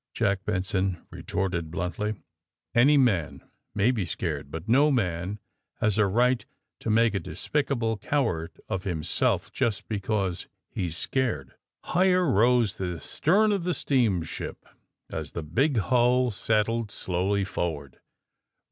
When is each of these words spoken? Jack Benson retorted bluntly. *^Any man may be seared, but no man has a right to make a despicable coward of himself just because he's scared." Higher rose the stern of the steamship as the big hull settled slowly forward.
Jack 0.15 0.45
Benson 0.45 1.05
retorted 1.11 1.69
bluntly. 1.69 2.15
*^Any 2.75 2.97
man 2.99 3.47
may 3.75 3.91
be 3.91 4.03
seared, 4.07 4.49
but 4.49 4.67
no 4.67 4.89
man 4.89 5.37
has 5.75 5.99
a 5.99 6.07
right 6.07 6.43
to 6.79 6.89
make 6.89 7.13
a 7.13 7.19
despicable 7.19 7.97
coward 7.97 8.59
of 8.67 8.83
himself 8.83 9.51
just 9.51 9.87
because 9.87 10.47
he's 10.71 10.97
scared." 10.97 11.53
Higher 11.83 12.27
rose 12.27 12.77
the 12.77 12.99
stern 12.99 13.51
of 13.51 13.63
the 13.63 13.75
steamship 13.75 14.65
as 15.11 15.33
the 15.33 15.43
big 15.43 15.77
hull 15.77 16.31
settled 16.31 16.89
slowly 16.89 17.43
forward. 17.43 17.99